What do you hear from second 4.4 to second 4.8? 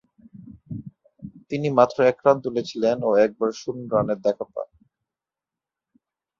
পান।